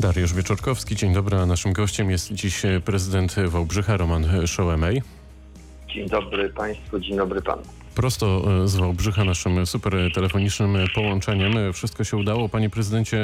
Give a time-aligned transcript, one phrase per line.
[0.00, 1.36] Dariusz Wieczorkowski, dzień dobry.
[1.36, 5.02] A naszym gościem jest dziś prezydent Wałbrzycha Roman Szołemej.
[5.88, 7.62] Dzień dobry Państwu, dzień dobry Panu.
[8.00, 11.72] Prosto e, z Wałbrzycha, naszym super telefonicznym połączeniem.
[11.72, 12.48] Wszystko się udało.
[12.48, 13.18] Panie prezydencie,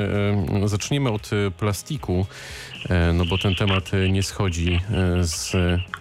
[0.62, 2.26] e, zacznijmy od plastiku,
[2.88, 4.80] e, no bo ten temat nie schodzi
[5.20, 5.52] z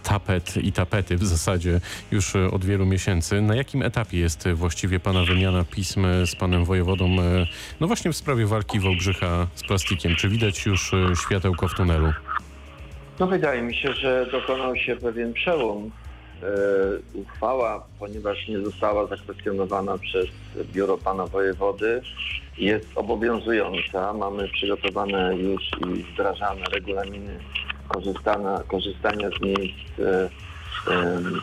[0.04, 1.82] tapet i tapety w zasadzie
[2.12, 3.42] już od wielu miesięcy.
[3.42, 7.10] Na jakim etapie jest właściwie Pana wymiana pism z Panem Wojewodą,
[7.80, 10.16] no właśnie w sprawie walki Wałbrzycha z plastikiem?
[10.16, 10.92] Czy widać już
[11.26, 12.14] światełko w tunelu?
[13.20, 15.92] No wydaje mi się, że dokonał się pewien przełom
[17.14, 20.26] uchwała, ponieważ nie została zakwestionowana przez
[20.74, 22.02] biuro pana wojewody,
[22.58, 24.14] jest obowiązująca.
[24.14, 27.40] Mamy przygotowane już i wdrażane regulaminy
[27.88, 30.30] korzystania, korzystania z miejsc e,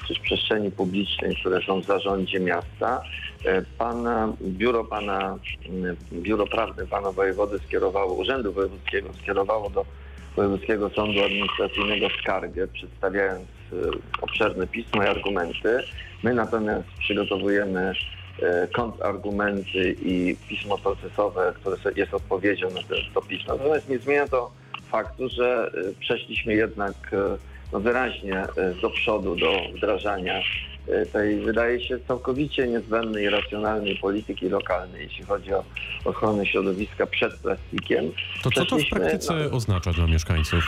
[0.08, 3.02] czy z przestrzeni publicznej, które są w zarządzie miasta.
[3.44, 5.38] E, pana, biuro pana,
[6.12, 9.84] biuro prawne pana wojewody skierowało, Urzędu Wojewódzkiego skierowało do
[10.36, 13.61] Wojewódzkiego Sądu Administracyjnego skargę, przedstawiając e,
[14.20, 15.78] obszerne pismo i argumenty.
[16.22, 17.92] My natomiast przygotowujemy
[18.42, 23.56] e, kontrargumenty i pismo procesowe, które jest odpowiedzią na to, to pismo.
[23.56, 24.50] Natomiast nie zmienia to
[24.90, 26.94] faktu, że e, przeszliśmy jednak
[27.72, 28.46] no, wyraźnie
[28.82, 30.42] do przodu do wdrażania
[30.88, 35.64] E, tej wydaje się całkowicie niezbędnej racjonalnej polityki lokalnej, jeśli chodzi o
[36.04, 38.04] ochronę środowiska przed plastikiem.
[38.42, 40.64] To co to w praktyce no, oznacza dla mieszkańców?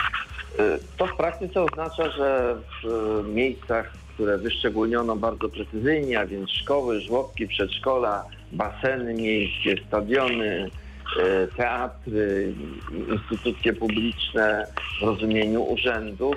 [0.59, 6.49] E, to w praktyce oznacza, że w e, miejscach, które wyszczególniono bardzo precyzyjnie, a więc
[6.49, 10.69] szkoły, żłobki, przedszkola, baseny miejskie, stadiony,
[11.57, 12.53] teatry,
[13.09, 14.67] instytucje publiczne
[14.99, 16.35] w rozumieniu urzędów,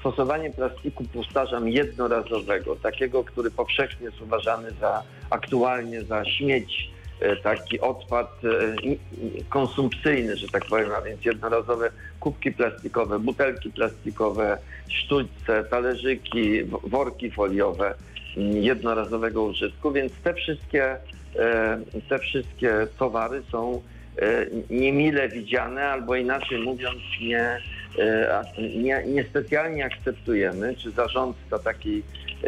[0.00, 6.90] stosowanie plastiku, powtarzam, jednorazowego, takiego, który powszechnie jest uważany za aktualnie za śmieć,
[7.42, 8.48] taki odpad e,
[9.48, 11.90] konsumpcyjny, że tak powiem, a więc jednorazowe
[12.20, 17.94] kubki plastikowe, butelki plastikowe, sztućce, talerzyki, worki foliowe
[18.36, 20.84] jednorazowego użytku, więc te wszystkie,
[21.36, 23.82] e, te wszystkie towary są
[24.70, 27.60] niemile widziane, albo inaczej mówiąc, nie,
[27.98, 28.44] E,
[28.76, 32.02] nie, niespecjalnie akceptujemy, czy zarządca takiej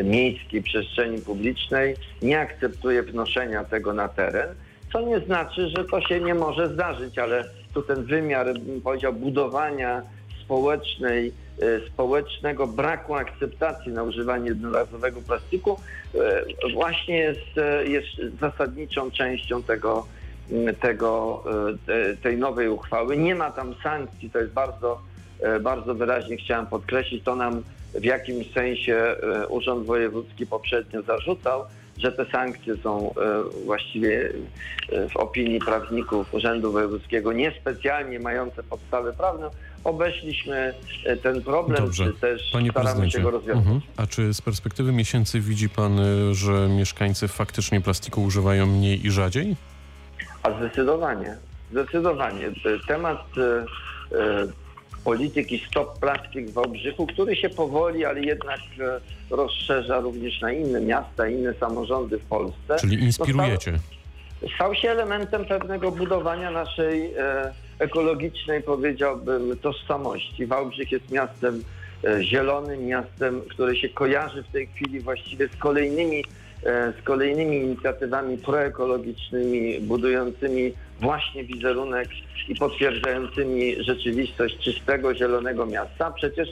[0.05, 4.49] miejskiej przestrzeni publicznej nie akceptuje wnoszenia tego na teren,
[4.93, 7.45] co nie znaczy, że to się nie może zdarzyć, ale
[7.75, 10.03] tu ten wymiar, bym powiedział, budowania
[10.45, 11.33] społecznej,
[11.63, 15.79] e, społecznego braku akceptacji na używanie jednorazowego plastiku
[16.15, 17.51] e, właśnie jest,
[17.85, 20.07] jest zasadniczą częścią tego,
[20.81, 21.45] tego,
[22.23, 23.17] tej nowej uchwały.
[23.17, 25.01] Nie ma tam sankcji, to jest bardzo
[25.43, 27.63] E, bardzo wyraźnie chciałem podkreślić, to nam
[27.95, 31.65] w jakimś sensie e, Urząd Wojewódzki poprzednio zarzucał,
[31.99, 33.15] że te sankcje są e,
[33.65, 34.33] właściwie
[35.11, 39.51] w opinii prawników Urzędu Wojewódzkiego niespecjalnie mające podstawę prawną.
[39.85, 40.75] Obeszliśmy
[41.23, 42.05] ten problem, Dobrze.
[42.05, 43.67] czy też Panie staramy się go rozwiązać.
[43.67, 43.81] Mhm.
[43.97, 46.01] A czy z perspektywy miesięcy widzi Pan,
[46.33, 49.57] że mieszkańcy faktycznie plastiku używają mniej i rzadziej?
[50.43, 51.37] A zdecydowanie.
[51.71, 52.51] Zdecydowanie.
[52.89, 53.27] Temat
[55.05, 59.01] polityki Stop Plastik w Wałbrzychu, który się powoli, ale jednak e,
[59.37, 62.77] rozszerza również na inne miasta, inne samorządy w Polsce.
[62.81, 63.79] Czyli inspirujecie.
[64.39, 70.47] Stał, stał się elementem pewnego budowania naszej e, ekologicznej, powiedziałbym, tożsamości.
[70.47, 71.65] Wałbrzych jest miastem
[72.05, 76.25] e, zielonym, miastem, które się kojarzy w tej chwili właściwie z kolejnymi
[76.67, 82.09] E, z kolejnymi inicjatywami proekologicznymi, budującymi właśnie wizerunek
[82.49, 86.11] i potwierdzającymi rzeczywistość czystego, zielonego miasta.
[86.11, 86.49] Przecież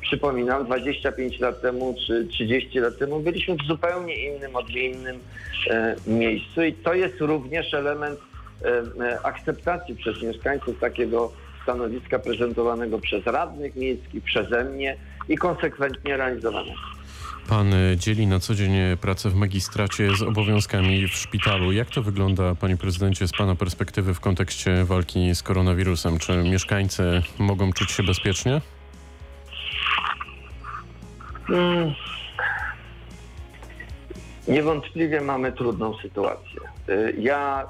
[0.00, 5.18] przypominam, 25 lat temu czy 30 lat temu byliśmy w zupełnie innym, odmiennym
[5.70, 8.20] e, miejscu i to jest również element
[8.64, 14.96] e, akceptacji przez mieszkańców takiego stanowiska prezentowanego przez radnych miejskich, przeze mnie
[15.28, 16.99] i konsekwentnie realizowanego.
[17.50, 21.72] Pan dzieli na co dzień pracę w magistracie z obowiązkami w szpitalu.
[21.72, 26.18] Jak to wygląda, panie prezydencie, z pana perspektywy w kontekście walki z koronawirusem?
[26.18, 28.60] Czy mieszkańcy mogą czuć się bezpiecznie?
[31.46, 31.94] Hmm.
[34.48, 36.60] Niewątpliwie mamy trudną sytuację.
[36.88, 37.66] Y, ja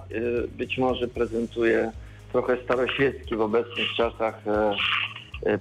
[0.58, 1.92] być może prezentuję
[2.32, 4.42] trochę staroświecki w obecnych czasach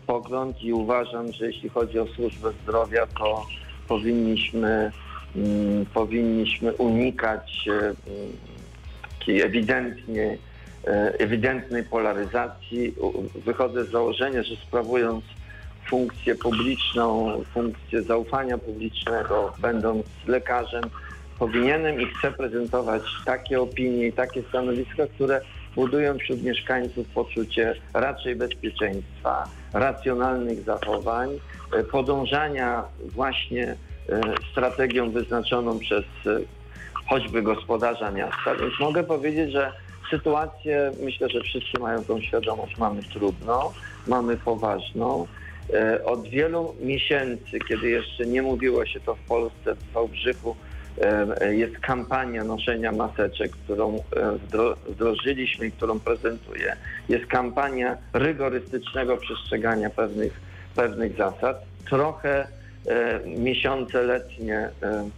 [0.08, 3.46] pogląd i uważam, że jeśli chodzi o służbę zdrowia, to
[3.90, 4.92] powinniśmy,
[5.36, 7.96] mm, powinniśmy unikać e, mm,
[9.20, 10.38] takiej ewidentnie,
[10.88, 12.96] e, ewidentnej polaryzacji.
[13.46, 15.24] Wychodzę z założenia, że sprawując
[15.90, 20.84] funkcję publiczną, funkcję zaufania publicznego, będąc lekarzem,
[21.40, 25.42] powinienem i chcę prezentować takie opinie i takie stanowiska, które
[25.76, 29.44] budują wśród mieszkańców poczucie raczej bezpieczeństwa,
[29.74, 31.30] racjonalnych zachowań,
[31.92, 33.76] podążania właśnie
[34.10, 34.22] e,
[34.52, 36.40] strategią wyznaczoną przez e,
[37.10, 38.56] choćby gospodarza miasta.
[38.62, 39.72] Więc mogę powiedzieć, że
[40.10, 43.60] sytuację, myślę, że wszyscy mają tą świadomość, mamy trudną,
[44.08, 45.28] mamy poważną.
[45.74, 50.56] E, Od wielu miesięcy, kiedy jeszcze nie mówiło się to w Polsce, w Wałbrzychu,
[51.02, 54.00] e, jest kampania noszenia maseczek, którą e,
[54.32, 56.76] wdro- wdrożyliśmy i którą prezentuję.
[57.10, 60.42] Jest kampania rygorystycznego przestrzegania pewnych,
[60.76, 61.66] pewnych zasad.
[61.90, 62.48] Trochę
[62.88, 65.10] e, miesiące letnie e,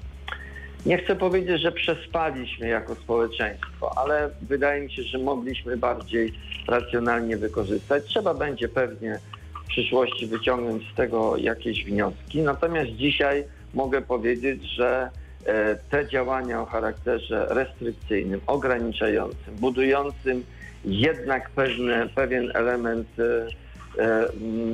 [0.85, 6.33] nie chcę powiedzieć, że przespaliśmy jako społeczeństwo, ale wydaje mi się, że mogliśmy bardziej
[6.67, 8.03] racjonalnie wykorzystać.
[8.03, 9.19] Trzeba będzie pewnie
[9.63, 12.41] w przyszłości wyciągnąć z tego jakieś wnioski.
[12.41, 13.43] Natomiast dzisiaj
[13.73, 15.09] mogę powiedzieć, że
[15.45, 20.43] e, te działania o charakterze restrykcyjnym, ograniczającym, budującym
[20.85, 23.07] jednak pewne, pewien element,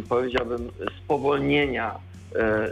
[0.10, 0.70] powiedziałbym,
[1.04, 1.96] spowolnienia
[2.36, 2.64] e, e, e,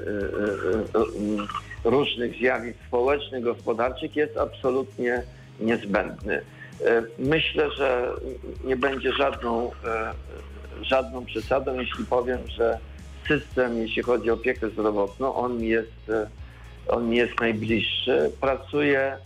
[1.02, 5.24] e, różnych zjawisk społecznych, gospodarczych jest absolutnie
[5.60, 6.42] niezbędny.
[6.86, 8.12] E, Myślę, że
[8.64, 10.14] nie będzie żadną, e,
[10.82, 12.80] żadną przesadą, jeśli powiem, że
[13.28, 16.28] system, jeśli chodzi o opiekę zdrowotną, on jest, e,
[16.88, 18.32] on jest najbliższy.
[18.42, 19.18] Pracuje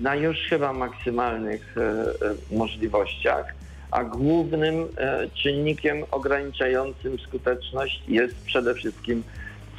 [0.00, 3.54] na już chyba maksymalnych e, e, możliwościach,
[3.94, 9.22] a głównym e, czynnikiem ograniczającym skuteczność jest przede wszystkim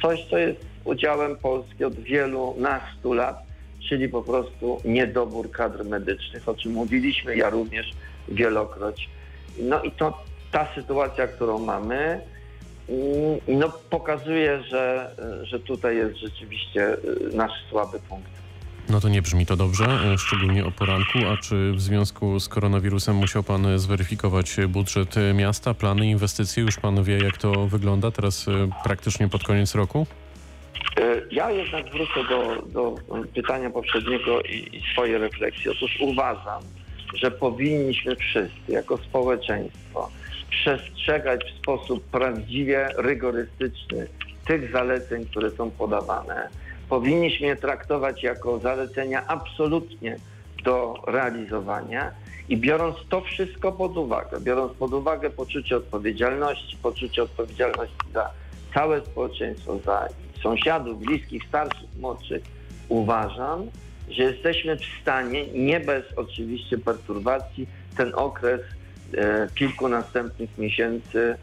[0.02, 3.42] coś, co jest udziałem Polski od wielu nastu lat,
[3.88, 7.94] czyli po prostu niedobór kadr medycznych, o czym mówiliśmy, ja również
[8.28, 9.08] wielokroć.
[9.58, 12.20] No i to ta sytuacja, którą mamy,
[12.88, 15.10] mm, no pokazuje, że,
[15.42, 18.30] że tutaj jest rzeczywiście y, nasz słaby punkt.
[18.90, 21.18] No to nie brzmi to dobrze, e, szczególnie o poranku.
[21.32, 26.62] A czy w związku z koronawirusem musiał pan zweryfikować budżet miasta, plany, inwestycje?
[26.62, 30.06] Już pan wie, jak to wygląda teraz e, praktycznie pod koniec roku?
[30.96, 32.94] E, Ja jednak wrócę do, do
[33.34, 35.70] pytania poprzedniego i, i swojej refleksji.
[35.70, 36.62] Otóż uważam,
[37.14, 40.10] że powinniśmy wszyscy jako społeczeństwo
[40.50, 44.06] przestrzegać w sposób prawdziwie rygorystyczny
[44.46, 46.48] tych zaleceń, które są podawane.
[46.88, 50.16] Powinniśmy je traktować jako zalecenia absolutnie
[50.64, 52.10] do realizowania
[52.48, 58.30] i biorąc to wszystko pod uwagę, biorąc pod uwagę poczucie odpowiedzialności, poczucie odpowiedzialności za
[58.74, 60.08] całe społeczeństwo, za
[60.42, 62.42] sąsiadów, bliskich, starszych, młodszych,
[62.88, 63.66] uważam,
[64.10, 68.60] że jesteśmy w stanie, nie bez oczywiście perturbacji, ten okres
[69.14, 71.36] e, kilku następnych miesięcy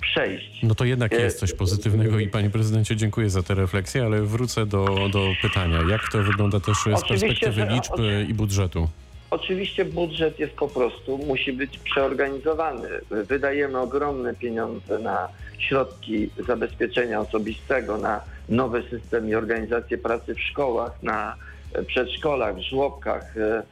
[0.00, 0.62] przejść.
[0.62, 4.66] No to jednak jest coś pozytywnego i panie prezydencie, dziękuję za tę refleksję, ale wrócę
[4.66, 5.78] do, do pytania.
[5.90, 8.88] Jak to wygląda też z Oczywiście, perspektywy że- liczb e, i budżetu?
[9.30, 12.88] Oczywiście budżet jest po prostu, musi być przeorganizowany.
[13.10, 21.02] Wydajemy ogromne pieniądze na środki zabezpieczenia osobistego, na nowy system i organizację pracy w szkołach,
[21.02, 21.34] na
[21.72, 23.36] e, przedszkolach, w żłobkach.
[23.36, 23.62] E, e,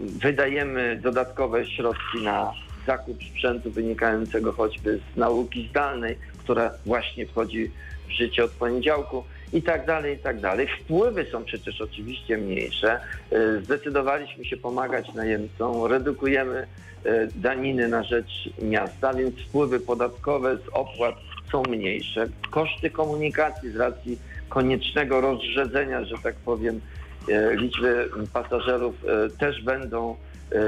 [0.00, 2.52] Wydajemy dodatkowe środki na
[2.86, 7.70] zakup sprzętu wynikającego choćby z nauki zdalnej, która właśnie wchodzi
[8.08, 10.66] w życie od poniedziałku i tak dalej, i tak dalej.
[10.80, 13.00] Wpływy są przecież oczywiście mniejsze.
[13.32, 16.66] E, Zdecydowaliśmy się pomagać najemcom, redukujemy
[17.04, 21.14] e, daniny na rzecz miasta, więc wpływy podatkowe z opłat
[21.52, 22.26] są mniejsze.
[22.50, 26.80] Koszty komunikacji z racji koniecznego rozrzedzenia, że tak powiem,
[27.28, 28.94] e, liczby pasażerów
[29.38, 30.16] też będą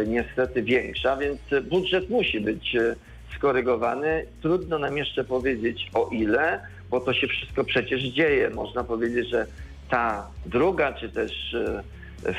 [0.07, 2.95] niestety większa, więc e, budżet musi być e,
[3.37, 4.27] skorygowany.
[4.43, 8.51] Trudno nam jeszcze powiedzieć o ile, bo to się wszystko przecież dzieje.
[8.51, 9.47] Można powiedzieć, że
[9.91, 11.83] ta druga, czy też e,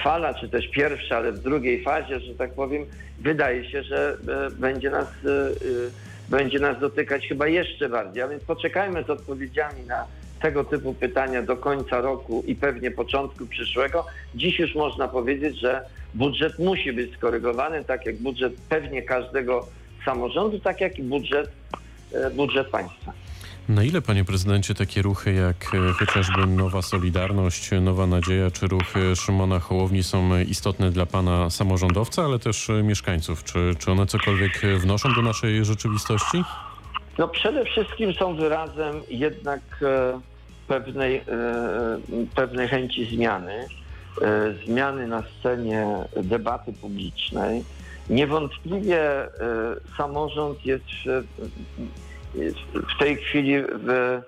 [0.03, 2.85] fala, czy też pierwsza, ale w drugiej fazie, że tak powiem,
[3.19, 4.17] wydaje się, że
[4.47, 5.51] e, będzie nas, e, e,
[6.29, 8.23] będzie nas dotykać chyba jeszcze bardziej.
[8.23, 10.05] A więc poczekajmy z odpowiedziami na
[10.41, 14.05] tego typu pytania do końca roku i pewnie początku przyszłego.
[14.35, 19.67] Dziś już można powiedzieć, że budżet musi być skorygowany, tak jak budżet pewnie każdego
[20.05, 21.51] samorządu, tak jak i budżet,
[22.13, 23.13] e, budżet państwa.
[23.69, 28.97] Na ile, panie prezydencie, takie ruchy jak e, chociażby Nowa Solidarność, Nowa Nadzieja czy ruch
[28.97, 33.43] e, Szymona Hołowni są istotne dla pana samorządowca, ale też mieszkańców?
[33.43, 36.43] Czy, czy one cokolwiek wnoszą do naszej rzeczywistości?
[37.17, 39.59] No przede wszystkim są wyrazem jednak
[40.67, 41.21] pewnej,
[42.35, 43.67] pewnej chęci zmiany,
[44.65, 45.87] zmiany na scenie
[46.23, 47.63] debaty publicznej.
[48.09, 49.29] Niewątpliwie e,
[49.97, 51.23] samorząd jest w,
[52.35, 52.59] jest
[52.95, 54.21] w tej chwili w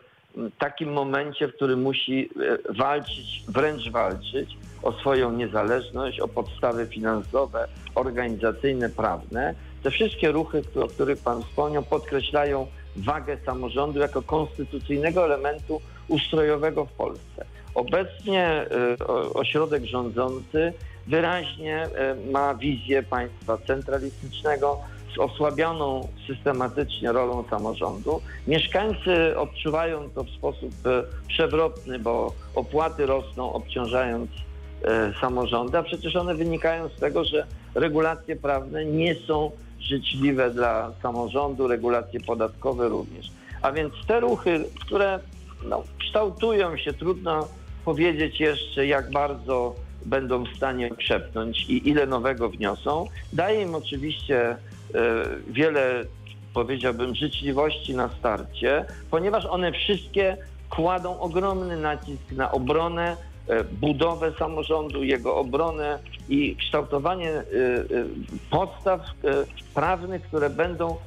[0.60, 2.30] takim momencie, w którym musi
[2.70, 9.56] e, walczyć, wręcz walczyć o swoją niezależność, o podstawy finansowe, organizacyjne, prawne.
[9.84, 16.92] Te wszystkie ruchy, o których Pan wspomniał, podkreślają wagę samorządu jako konstytucyjnego elementu ustrojowego w
[16.92, 17.46] Polsce.
[17.76, 18.66] Obecnie
[19.00, 20.74] y, ośrodek rządzący
[21.08, 21.86] wyraźnie
[22.28, 24.78] y, ma wizję państwa centralistycznego
[25.16, 28.22] z osłabioną systematycznie rolą samorządu.
[28.48, 34.32] Mieszkańcy odczuwają to w sposób y, przewrotny, bo opłaty rosną, obciążając
[35.22, 41.68] samorządy, a przecież one wynikają z tego, że regulacje prawne nie są życzliwe dla samorządu,
[41.68, 43.32] regulacje podatkowe również.
[43.62, 45.20] A więc te ruchy, które
[45.66, 47.48] no, kształtują się, trudno
[47.86, 49.76] powiedzieć jeszcze, jak bardzo
[50.06, 53.06] będą w stanie przepnąć i ile nowego wniosą.
[53.34, 54.58] Daje im oczywiście e,
[55.48, 56.04] wiele,
[56.54, 60.38] powiedziałbym, życzliwości na starcie, ponieważ one wszystkie
[60.70, 66.00] kładą ogromny nacisk na obronę, e, budowę samorządu, jego obronę
[66.30, 67.44] i kształtowanie e,
[68.50, 69.02] podstaw
[69.74, 70.98] prawnych, które będą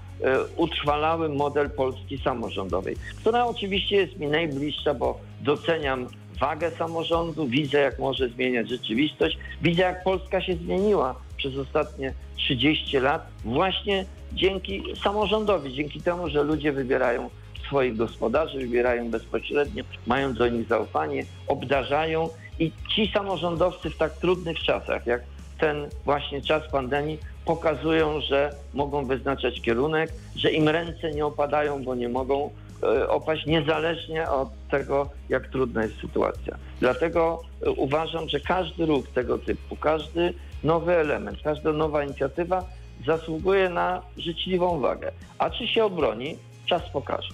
[0.57, 6.07] utrwalały model Polski samorządowej, która oczywiście jest mi najbliższa, bo doceniam
[6.41, 12.99] wagę samorządu, widzę jak może zmieniać rzeczywistość, widzę jak Polska się zmieniła przez ostatnie 30
[12.99, 17.31] lat właśnie dzięki samorządowi, dzięki temu, że ludzie wybierają
[17.67, 22.29] swoich gospodarzy, wybierają bezpośrednio, mają do nich zaufanie, obdarzają
[22.59, 25.23] i ci samorządowcy w tak trudnych czasach, jak
[25.59, 31.95] ten właśnie czas pandemii, pokazują, że mogą wyznaczać kierunek, że im ręce nie opadają, bo
[31.95, 32.51] nie mogą
[32.85, 36.57] E, opaść niezależnie od tego, jak trudna jest sytuacja.
[36.81, 40.35] Dlatego e, uważam, że każdy ruch tego typu, każdy
[40.65, 42.65] nowy element, każda nowa inicjatywa
[43.07, 45.13] zasługuje na życzliwą uwagę.
[45.39, 47.29] A czy się obroni, czas pokaże.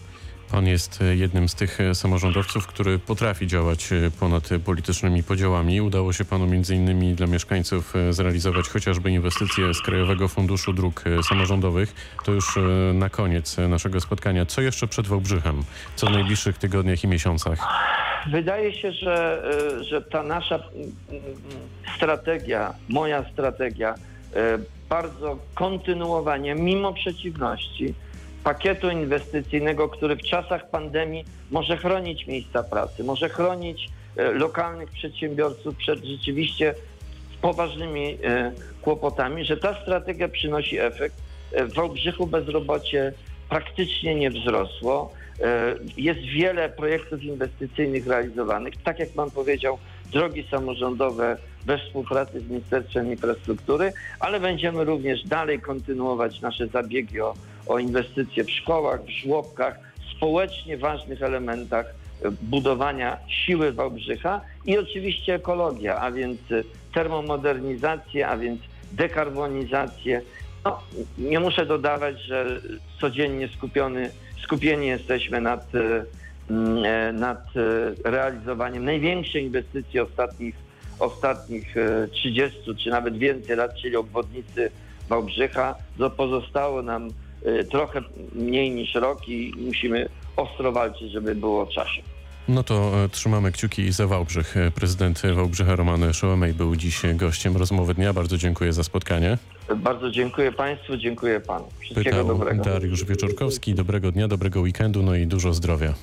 [0.51, 5.81] Pan jest e, jednym z tych e, samorządowców, który potrafi działać e, ponad politycznymi podziałami.
[5.81, 11.95] Udało się panu innymi dla mieszkańców zrealizować chociażby inwestycje z Krajowego Funduszu Dróg Samorządowych.
[12.25, 12.59] To już
[12.95, 14.47] na koniec naszego spotkania.
[14.47, 15.63] Co jeszcze przed Wałbrzychem?
[15.97, 17.59] Co w najbliższych tygodniach i miesiącach?
[18.31, 19.43] Wydaje się, że,
[19.81, 20.59] że ta nasza
[21.97, 23.95] strategia, moja strategia,
[24.89, 27.95] bardzo kontynuowanie, mimo przeciwności,
[28.45, 35.77] pakietu inwestycyjnego, który w czasach pandemii może chronić miejsca pracy, może chronić e, lokalnych przedsiębiorców
[35.77, 36.75] przed rzeczywiście
[37.41, 41.15] poważnymi e, kłopotami, że ta strategia przynosi efekt.
[41.53, 43.13] E, w Wałbrzychu bezrobocie
[43.49, 45.13] praktycznie nie wzrosło.
[45.97, 48.75] Jest wiele projektów inwestycyjnych realizowanych.
[48.85, 49.79] Tak jak Pan powiedział,
[50.13, 57.35] drogi samorządowe we współpracy z Ministerstwem Infrastruktury, ale będziemy również dalej kontynuować nasze zabiegi o
[57.71, 59.79] o inwestycje w szkołach, w żłobkach,
[60.17, 66.63] społecznie ważnych elementach e, budowania siły Wałbrzycha i oczywiście ekologia, a więc e,
[66.95, 68.61] termomodernizację, a więc
[68.93, 70.23] dekarbonizację.
[70.65, 70.81] No,
[71.19, 72.61] nie muszę dodawać, że
[73.01, 74.11] codziennie skupiony,
[74.43, 77.45] skupieni jesteśmy nad, e, nad
[78.05, 80.55] realizowaniem największej inwestycji ostatnich,
[81.01, 81.75] ostatnich
[82.13, 84.71] 30 czy nawet więcej lat, czyli obwodnicy
[85.09, 85.75] Wałbrzycha.
[86.17, 87.11] Pozostało nam
[87.47, 88.01] Y, trochę
[88.35, 92.03] mniej niż rok i musimy ostro walczyć, żeby było w czasie.
[92.49, 94.57] No to e, trzymamy kciuki za Wałbrzych.
[94.57, 98.13] E, prezydent Wałbrzycha Roman Szołomej był dziś gościem rozmowy dnia.
[98.13, 99.39] Bardzo dziękuję za spotkanie.
[99.77, 101.69] Bardzo dziękuję Państwu, dziękuję Panu.
[101.79, 102.65] Wszystkiego Pytał dobrego.
[102.65, 103.75] Dariusz Wieczorkowski.
[103.75, 105.95] Dobrego dnia, dobrego weekendu, no i dużo zdrowia.